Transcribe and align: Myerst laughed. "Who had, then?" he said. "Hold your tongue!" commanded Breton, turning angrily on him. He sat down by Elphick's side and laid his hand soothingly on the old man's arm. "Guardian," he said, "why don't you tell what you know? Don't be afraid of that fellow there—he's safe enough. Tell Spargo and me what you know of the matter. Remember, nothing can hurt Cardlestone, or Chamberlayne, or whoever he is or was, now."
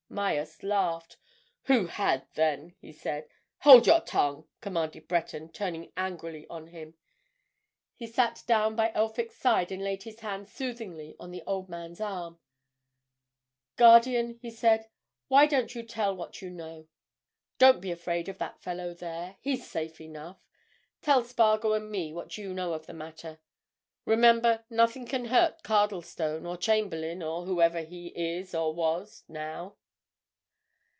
Myerst 0.13 0.61
laughed. 0.61 1.15
"Who 1.67 1.87
had, 1.87 2.27
then?" 2.33 2.75
he 2.81 2.91
said. 2.91 3.29
"Hold 3.59 3.87
your 3.87 4.01
tongue!" 4.01 4.45
commanded 4.59 5.07
Breton, 5.07 5.53
turning 5.53 5.93
angrily 5.95 6.45
on 6.49 6.67
him. 6.67 6.95
He 7.95 8.07
sat 8.07 8.43
down 8.45 8.75
by 8.75 8.91
Elphick's 8.93 9.37
side 9.37 9.71
and 9.71 9.81
laid 9.81 10.03
his 10.03 10.19
hand 10.19 10.49
soothingly 10.49 11.15
on 11.17 11.31
the 11.31 11.43
old 11.47 11.69
man's 11.69 12.01
arm. 12.01 12.39
"Guardian," 13.77 14.37
he 14.41 14.51
said, 14.51 14.89
"why 15.29 15.45
don't 15.45 15.73
you 15.75 15.81
tell 15.81 16.13
what 16.13 16.41
you 16.41 16.49
know? 16.49 16.89
Don't 17.57 17.79
be 17.79 17.89
afraid 17.89 18.27
of 18.27 18.37
that 18.37 18.59
fellow 18.61 18.93
there—he's 18.93 19.65
safe 19.65 20.01
enough. 20.01 20.45
Tell 21.01 21.23
Spargo 21.23 21.71
and 21.71 21.89
me 21.89 22.11
what 22.11 22.37
you 22.37 22.53
know 22.53 22.73
of 22.73 22.85
the 22.85 22.93
matter. 22.93 23.39
Remember, 24.03 24.65
nothing 24.69 25.05
can 25.05 25.23
hurt 25.25 25.63
Cardlestone, 25.63 26.45
or 26.45 26.57
Chamberlayne, 26.57 27.23
or 27.23 27.45
whoever 27.45 27.79
he 27.79 28.07
is 28.07 28.53
or 28.53 28.73
was, 28.75 29.23
now." 29.29 29.77